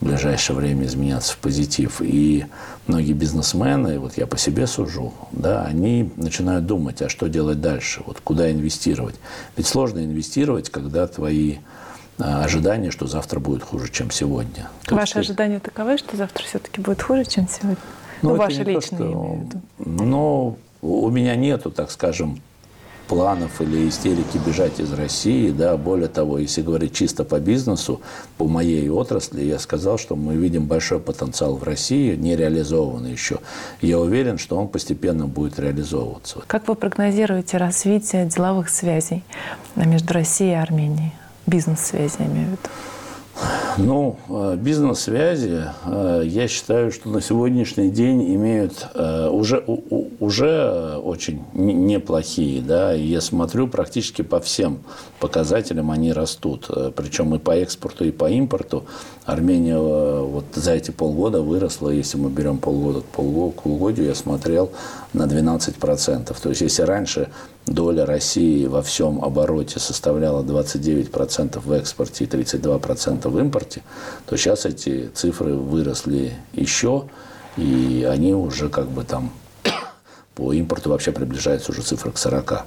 [0.00, 2.00] в ближайшее время изменяться в позитив.
[2.00, 2.46] И
[2.86, 8.04] многие бизнесмены, вот я по себе сужу, да, они начинают думать, а что делать дальше,
[8.06, 9.16] вот куда инвестировать.
[9.56, 11.58] Ведь сложно инвестировать, когда твои а,
[12.20, 14.68] ожидание, что завтра будет хуже, чем сегодня.
[14.88, 17.76] Ваши есть, ожидания таковы, что завтра все-таки будет хуже, чем сегодня?
[18.22, 22.40] Ну, ну ваши личные, то, что, Ну, у меня нету, так скажем,
[23.10, 25.50] планов или истерики бежать из России.
[25.50, 25.76] Да.
[25.76, 28.00] Более того, если говорить чисто по бизнесу,
[28.38, 33.38] по моей отрасли, я сказал, что мы видим большой потенциал в России, не реализованный еще.
[33.80, 36.42] Я уверен, что он постепенно будет реализовываться.
[36.46, 39.24] Как вы прогнозируете развитие деловых связей
[39.74, 41.12] между Россией и Арменией?
[41.50, 42.68] Бизнес-связи, я имею в виду.
[43.78, 49.64] Ну, э, бизнес-связи, э, я считаю, что на сегодняшний день имеют э, уже,
[50.20, 52.62] уже очень неплохие.
[52.62, 52.92] Да?
[52.92, 54.80] я смотрю практически по всем
[55.18, 56.68] показателям они растут.
[56.94, 58.84] Причем и по экспорту, и по импорту.
[59.24, 64.70] Армения вот за эти полгода выросла, если мы берем полгода к полугодию, я смотрел
[65.12, 66.36] на 12%.
[66.40, 67.28] То есть, если раньше
[67.70, 73.82] доля России во всем обороте составляла 29% в экспорте и 32% в импорте,
[74.26, 77.04] то сейчас эти цифры выросли еще,
[77.56, 79.32] и они уже как бы там
[80.34, 82.64] по импорту вообще приближаются уже цифры к 40.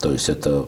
[0.00, 0.66] То есть это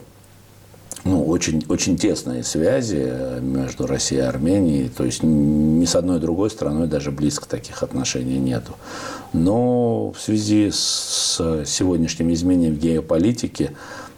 [1.05, 4.89] ну, очень, очень тесные связи между Россией и Арменией.
[4.89, 8.73] То есть ни с одной другой страной даже близко таких отношений нету.
[9.33, 13.73] Но в связи с сегодняшним изменением в геополитике,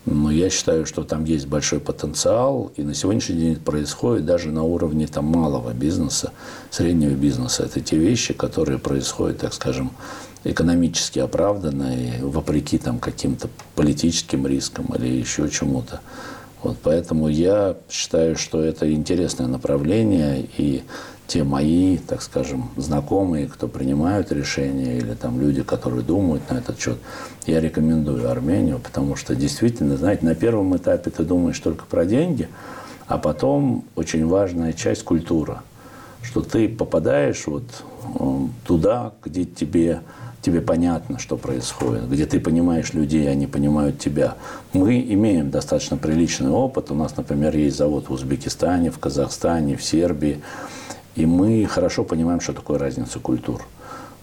[0.04, 4.52] ну, я считаю, что там есть большой потенциал, и на сегодняшний день это происходит даже
[4.52, 6.30] на уровне там, малого бизнеса,
[6.70, 7.64] среднего бизнеса.
[7.64, 9.90] Это те вещи, которые происходят, так скажем,
[10.44, 16.00] экономически оправданные, вопреки там, каким-то политическим рискам или еще чему-то.
[16.62, 20.82] Вот поэтому я считаю, что это интересное направление, и
[21.26, 26.80] те мои, так скажем, знакомые, кто принимают решения, или там люди, которые думают на этот
[26.80, 26.98] счет,
[27.46, 32.48] я рекомендую Армению, потому что действительно, знаете, на первом этапе ты думаешь только про деньги,
[33.06, 35.62] а потом очень важная часть– культура,
[36.22, 37.64] что ты попадаешь вот
[38.18, 40.00] э, туда, где тебе
[40.42, 44.36] тебе понятно, что происходит, где ты понимаешь людей, они понимают тебя.
[44.72, 46.90] Мы имеем достаточно приличный опыт.
[46.90, 50.40] У нас, например, есть завод в Узбекистане, в Казахстане, в Сербии.
[51.14, 53.62] И мы хорошо понимаем, что такое разница культур.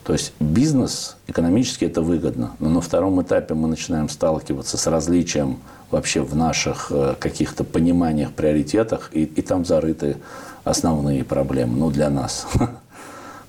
[0.03, 5.59] То есть бизнес экономически это выгодно, но на втором этапе мы начинаем сталкиваться с различием
[5.91, 10.17] вообще в наших э, каких-то пониманиях, приоритетах, и, и там зарыты
[10.65, 12.47] основные проблемы, ну, для нас.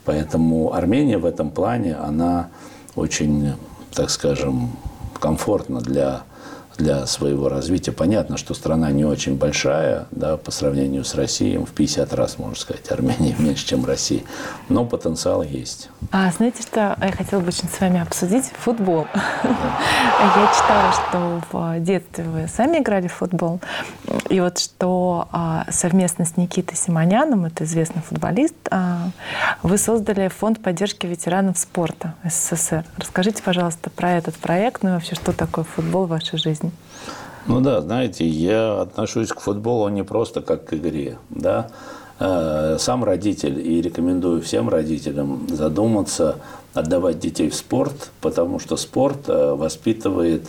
[0.05, 2.49] Поэтому Армения в этом плане, она
[2.95, 3.55] очень,
[3.95, 4.71] так скажем,
[5.19, 6.25] комфортна для
[6.77, 7.93] для своего развития.
[7.93, 12.57] Понятно, что страна не очень большая, да, по сравнению с Россией, в 50 раз, можно
[12.57, 14.23] сказать, Армения меньше, чем Россия,
[14.69, 15.89] но потенциал есть.
[16.11, 18.47] А знаете, что я хотела бы очень с вами обсудить?
[18.59, 19.07] Футбол.
[19.15, 23.61] Я читала, что в детстве вы сами играли в футбол,
[24.29, 29.11] и вот что а, совместно с Никитой Симоняном, это известный футболист, а,
[29.63, 32.85] вы создали фонд поддержки ветеранов спорта СССР.
[32.97, 36.64] Расскажите, пожалуйста, про этот проект, ну и вообще, что такое футбол в вашей жизни?
[36.65, 36.73] Жизни?
[37.47, 41.69] Ну да, знаете, я отношусь к футболу не просто как к игре, да.
[42.21, 46.37] Э, сам родитель и рекомендую всем родителям задуматься,
[46.73, 50.43] отдавать детей в спорт, потому что спорт э, воспитывает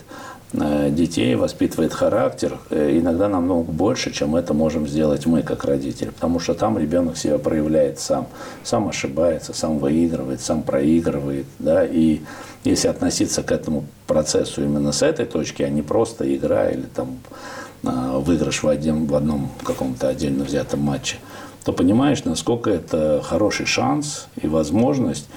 [0.53, 6.11] э, детей, воспитывает характер, иногда намного больше, чем это можем сделать мы, как родители.
[6.11, 8.27] Потому что там ребенок себя проявляет сам,
[8.63, 11.47] сам ошибается, сам выигрывает, сам проигрывает.
[11.59, 12.21] Да, и
[12.65, 17.19] если относиться к этому процессу именно с этой точки, а не просто игра или там
[17.83, 21.17] а, выигрыш в, один, в одном каком-то отдельно взятом матче,
[21.63, 25.27] то понимаешь, насколько это хороший шанс и возможность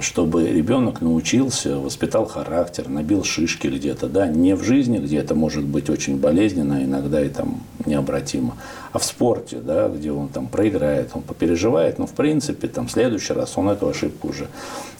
[0.00, 5.64] чтобы ребенок научился, воспитал характер, набил шишки где-то, да, не в жизни, где это может
[5.64, 8.56] быть очень болезненно, иногда и там необратимо,
[8.92, 12.92] а в спорте, да, где он там проиграет, он попереживает, но в принципе там в
[12.92, 14.48] следующий раз он эту ошибку уже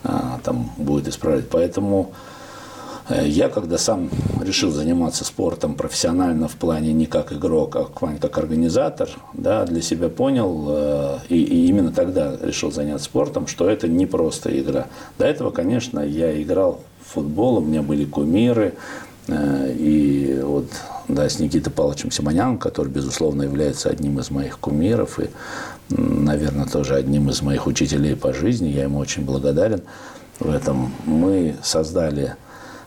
[0.03, 1.49] а, там будет исправлять.
[1.51, 2.40] Поэтому Э,
[3.11, 4.09] я, когда сам
[4.41, 7.89] решил заниматься спортом профессионально в плане не как игрок, а
[8.21, 13.69] как организатор, да, для себя понял, э, и, и именно тогда решил заняться спортом, что
[13.69, 14.87] это не просто игра.
[15.19, 18.75] До этого, конечно, я играл в футбол, у меня были кумиры,
[19.29, 20.67] э, и вот
[21.09, 25.31] да, с Никитой Павловичем Симоняном, который, безусловно, является одним из моих кумиров и,
[25.89, 29.83] наверное, тоже одним из моих учителей по жизни, я ему очень благодарен
[30.39, 30.93] в этом.
[31.05, 32.37] Мы создали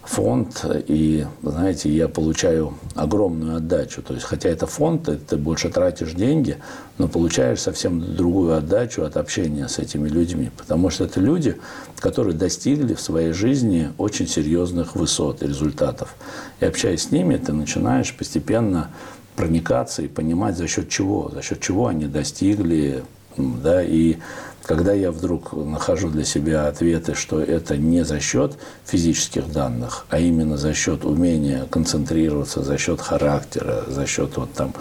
[0.04, 4.02] фонд, и, знаете, я получаю огромную отдачу.
[4.02, 6.58] То есть, хотя это фонд, ты больше тратишь деньги,
[6.98, 10.52] но получаешь совсем другую отдачу от общения с этими людьми.
[10.58, 11.56] Потому что это люди,
[12.00, 16.16] которые достигли в своей жизни очень серьезных высот и результатов.
[16.60, 18.90] И общаясь с ними, ты начинаешь постепенно
[19.36, 23.04] проникаться и понимать, за счет чего, за счет чего они достигли,
[23.38, 24.18] да, и
[24.64, 30.20] когда я вдруг нахожу для себя ответы, что это не за счет физических данных, а
[30.20, 34.74] именно за счет умения концентрироваться, за счет характера, за счет вот там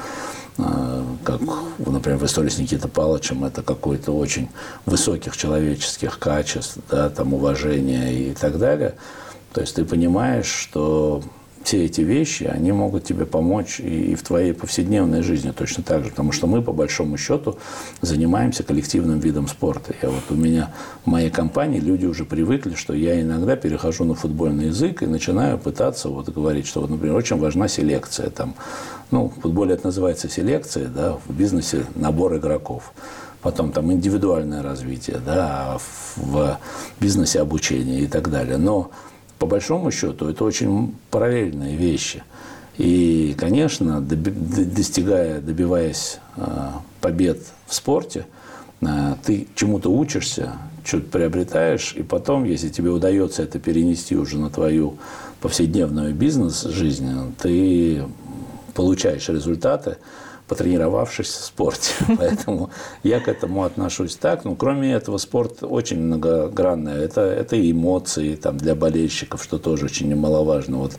[0.58, 1.40] э, как,
[1.78, 4.48] например, в истории с Никитой Павловичем, это какой-то очень
[4.86, 8.94] высоких человеческих качеств, да, там, уважения и так далее.
[9.52, 11.22] То есть ты понимаешь, что
[11.64, 16.11] все эти вещи, они могут тебе помочь и, в твоей повседневной жизни точно так же,
[16.11, 17.59] потому что мы, по большому счету,
[18.01, 19.94] занимаемся коллективным видом спорта.
[20.03, 20.72] Я вот у меня
[21.05, 25.59] в моей компании люди уже привыкли, что я иногда перехожу на футбольный язык и начинаю
[25.59, 28.31] пытаться вот говорить, что, вот, например, очень важна селекция.
[28.31, 28.55] Там,
[29.11, 32.92] ну, в футболе это называется селекция, да, в бизнесе набор игроков
[33.42, 35.79] потом там индивидуальное развитие, да,
[36.16, 36.59] в
[37.01, 38.57] бизнесе обучение и так далее.
[38.57, 38.92] Но
[39.42, 42.22] по большому счету, это очень параллельные вещи.
[42.78, 48.24] И, конечно, достигая, добиваясь а, побед в спорте,
[48.83, 50.52] а, ты чему-то учишься,
[50.85, 54.98] что-то приобретаешь, и потом, если тебе удается это перенести уже на твою
[55.40, 58.05] повседневную бизнес-жизнь, ты
[58.74, 59.96] получаешь результаты,
[60.52, 61.92] потренировавшись в спорте.
[62.18, 62.68] Поэтому
[63.02, 64.44] я к этому отношусь так.
[64.44, 67.04] Ну, кроме этого, спорт очень многогранный.
[67.04, 70.76] Это, это и эмоции там, для болельщиков, что тоже очень немаловажно.
[70.76, 70.92] Вот,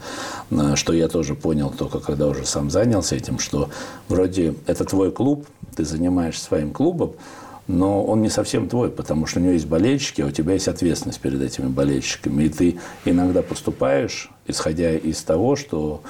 [0.49, 3.69] э, что я тоже понял только когда уже сам занялся этим, что
[4.07, 7.11] вроде это твой клуб, ты занимаешься своим клубом,
[7.67, 10.67] но он не совсем твой, потому что у него есть болельщики, а у тебя есть
[10.67, 12.45] ответственность перед этими болельщиками.
[12.45, 16.01] И ты иногда поступаешь, исходя из того, что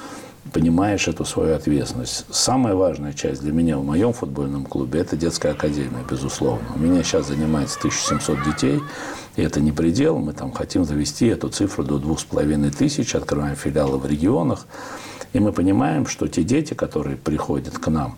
[0.52, 2.26] понимаешь эту свою ответственность.
[2.30, 6.66] Самая важная часть для меня в моем футбольном клубе– это детская академия, безусловно.
[6.74, 8.80] У меня сейчас занимается 1700 детей,
[9.36, 10.18] и это не предел.
[10.18, 14.66] Мы там хотим завести эту цифру до 2500, открываем филиалы в регионах.
[15.32, 18.16] И мы понимаем, что те дети, которые приходят к нам,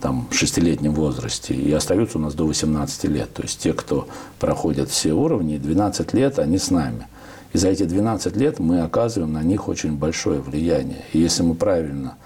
[0.00, 3.32] там, в шестилетнем возрасте и остаются у нас до 18 лет.
[3.32, 7.06] То есть те, кто проходят все уровни, 12 лет, они с нами–
[7.52, 11.04] и за эти 12 лет мы оказываем на них очень большое влияние.
[11.12, 12.16] И если мы правильно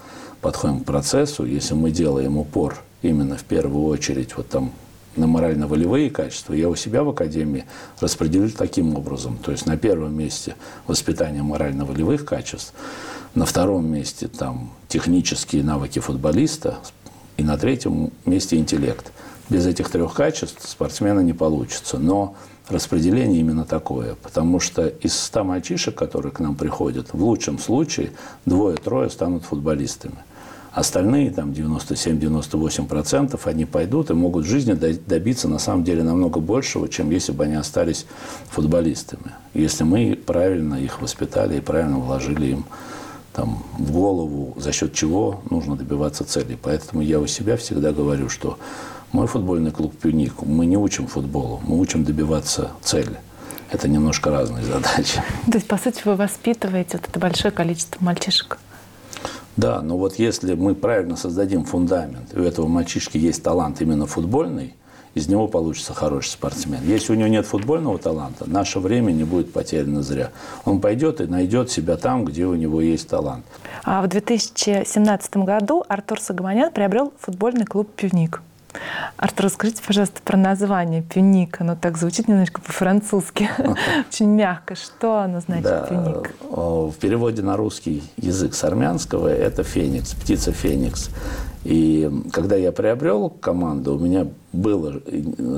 [0.41, 4.71] подходим к процессу, если мы делаем упор именно в первую очередь вот там
[5.15, 7.65] на морально-волевые качества, я у себя в академии
[7.99, 9.37] распределил таким образом.
[9.37, 10.55] То есть на первом месте
[10.87, 12.73] воспитание морально-волевых качеств,
[13.33, 16.79] на втором месте там технические навыки футболиста,
[17.37, 19.11] и на третьем месте интеллект.
[19.49, 21.97] Без этих трех качеств спортсмена не получится.
[21.97, 22.35] Но
[22.69, 24.15] распределение именно такое.
[24.15, 28.11] Потому что из 100 мальчишек, которые к нам приходят, в лучшем случае
[28.45, 30.17] двое-трое станут футболистами.
[30.73, 36.89] Остальные, там 97-98%, они пойдут и могут в жизни добиться на самом деле намного большего,
[36.89, 38.05] чем если бы они остались
[38.49, 39.31] футболистами.
[39.53, 42.65] Если мы правильно их воспитали и правильно вложили им
[43.31, 46.57] там, в голову, за счет чего нужно добиваться цели.
[46.61, 48.57] Поэтому я у себя всегда говорю, что
[49.11, 53.17] мой футбольный клуб «Пюник», мы не учим футболу, мы учим добиваться цели.
[53.71, 55.21] Это немножко разные задачи.
[55.45, 58.59] То есть, по сути, вы воспитываете вот это большое количество мальчишек?
[59.57, 64.05] Да, но вот если мы правильно создадим фундамент, и у этого мальчишки есть талант именно
[64.05, 64.75] футбольный,
[65.15, 66.81] из него получится хороший спортсмен.
[66.83, 70.31] Если у него нет футбольного таланта, наше время не будет потеряно зря.
[70.65, 73.45] Он пойдет и найдет себя там, где у него есть талант.
[73.85, 78.41] А в 2017 году Артур Сагаманян приобрел футбольный клуб «Пивник».
[79.17, 81.59] Артур, расскажите, пожалуйста, про название «Пюник».
[81.61, 83.49] Оно так звучит немножко по-французски,
[84.09, 84.75] очень мягко.
[84.75, 86.33] Что оно значит, да, «Пюник»?
[86.49, 91.09] В переводе на русский язык с армянского это «феникс», птица «феникс».
[91.63, 95.01] И когда я приобрел команду, у меня было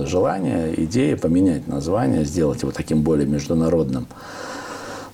[0.05, 4.07] желание, идея поменять название, сделать его таким более международным.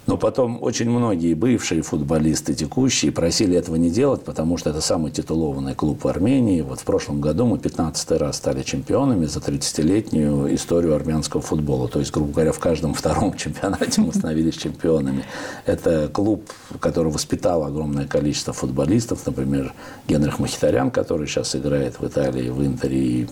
[0.06, 5.12] Но потом очень многие бывшие футболисты, текущие, просили этого не делать, потому что это самый
[5.12, 6.62] титулованный клуб в Армении.
[6.62, 11.88] Вот в прошлом году мы 15 раз стали чемпионами за 30-летнюю историю армянского футбола.
[11.88, 15.24] То есть, грубо говоря, в каждом втором чемпионате мы становились чемпионами.
[15.66, 16.50] Это клуб,
[16.82, 19.26] который воспитал огромное количество футболистов.
[19.26, 19.74] Например,
[20.08, 23.28] Генрих Махитарян, который сейчас играет в Италии, в Интере и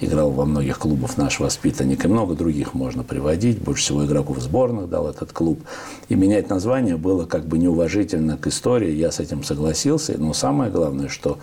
[0.00, 2.04] играл во многих клубах наш воспитанник.
[2.04, 3.60] И много других можно приводить.
[3.60, 5.60] Больше всего игроков сборных дал этот клуб.
[6.08, 10.14] И менять название было как бы неуважительно к истории, я с этим согласился.
[10.18, 11.38] Но самое главное, что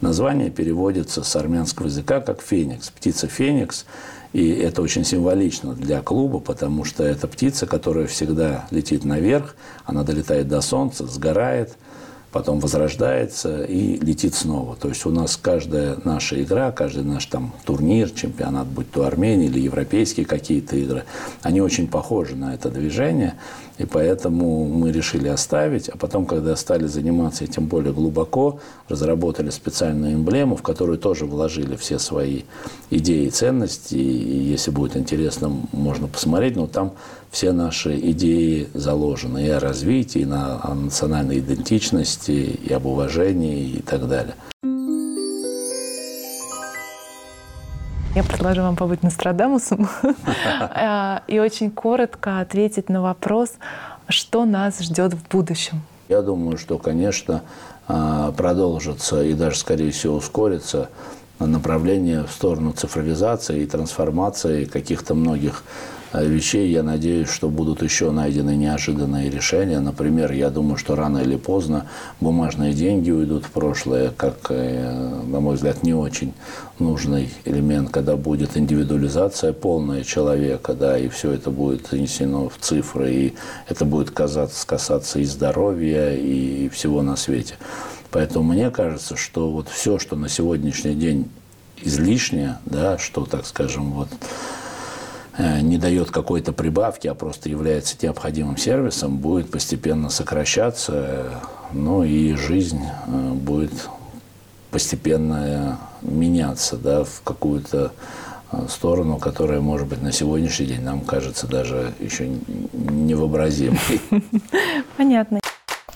[0.00, 3.86] название переводится с армянского языка как «феникс», птица «феникс».
[4.34, 9.56] И это очень символично для клуба, потому что это птица, которая всегда летит наверх,
[9.86, 11.76] она долетает до солнца, сгорает–
[12.30, 14.76] потом возрождается и летит снова.
[14.76, 19.46] То есть у нас каждая наша игра, каждый наш там турнир, чемпионат, будь то Армения
[19.46, 21.04] или европейские какие-то игры,
[21.42, 23.34] они очень похожи на это движение,
[23.78, 25.88] и поэтому мы решили оставить.
[25.88, 31.76] А потом, когда стали заниматься этим более глубоко, разработали специальную эмблему, в которую тоже вложили
[31.76, 32.42] все свои
[32.90, 33.94] идеи и ценности.
[33.94, 36.92] И если будет интересно, можно посмотреть, но там
[37.30, 43.70] все наши идеи заложены и о развитии, и на, о национальной идентичности, и об уважении
[43.70, 44.34] и так далее.
[48.18, 49.88] Я предложу вам побыть Нострадамусом
[51.28, 53.52] и очень коротко ответить на вопрос,
[54.08, 55.82] что нас ждет в будущем.
[56.08, 57.42] Я думаю, что, конечно,
[57.86, 60.88] а, продолжится и даже, скорее всего, ускорится
[61.38, 65.62] направление в сторону цифровизации и трансформации каких-то многих
[66.12, 69.78] вещей, я надеюсь, что будут еще найдены неожиданные решения.
[69.80, 71.86] Например, я думаю, что рано или поздно
[72.20, 76.32] бумажные деньги уйдут в прошлое, как, э, на мой взгляд, не очень
[76.78, 83.12] нужный элемент, когда будет индивидуализация полная человека, да, и все это будет занесено в цифры,
[83.12, 83.34] и
[83.68, 87.54] это будет касаться, касаться и здоровья, и всего на свете.
[88.10, 91.28] Поэтому мне кажется, что вот все, что на сегодняшний день
[91.82, 94.67] излишнее, да, что, так скажем, вот Э,
[95.38, 101.40] не дает какой-то прибавки, а просто является необходимым сервисом, будет постепенно сокращаться,
[101.72, 103.72] ну и жизнь э, будет
[104.70, 107.92] постепенно меняться да, в какую-то
[108.52, 112.28] э, сторону, которая, может быть, на сегодняшний день нам кажется даже еще
[112.72, 114.00] невообразимой.
[114.96, 115.40] Понятно.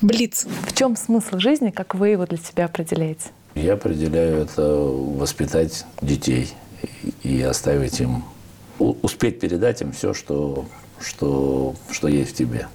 [0.01, 0.47] Блиц.
[0.67, 3.31] В чем смысл жизни, как вы его для себя определяете?
[3.55, 6.53] Я определяю это воспитать детей
[7.23, 8.25] и оставить им
[8.79, 10.65] успеть передать им все, что,
[11.01, 12.67] что, что есть в тебе.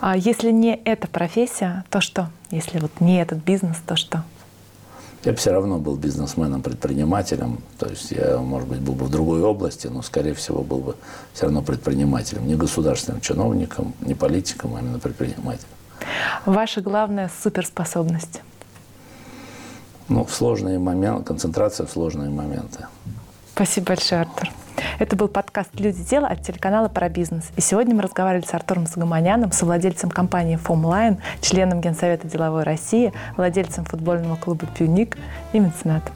[0.00, 2.30] А если не эта профессия, то что?
[2.50, 4.24] Если вот не этот бизнес, то что?
[5.24, 7.60] Я бы все равно был бизнесменом, предпринимателем.
[7.78, 10.96] То есть я, может быть, был бы в другой области, но, скорее всего, был бы
[11.34, 12.46] все равно предпринимателем.
[12.46, 15.68] Не государственным чиновником, не политиком, а именно предпринимателем.
[16.46, 18.40] Ваша главная суперспособность?
[20.08, 22.86] Ну, в сложные моменты, концентрация в сложные моменты.
[23.60, 24.48] Спасибо большое, Артур.
[24.98, 27.44] Это был подкаст «Люди дела» от телеканала «Про бизнес».
[27.56, 33.84] И сегодня мы разговаривали с Артуром Сагаманяном, совладельцем компании «Фомлайн», членом Генсовета деловой России, владельцем
[33.84, 35.18] футбольного клуба «Пюник»
[35.52, 36.14] и меценатом.